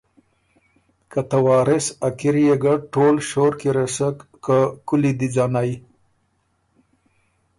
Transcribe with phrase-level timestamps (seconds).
[1.11, 5.71] که ته وارث آ کِريې ګه ټول شور کی رسک که کُولی دی ځنئ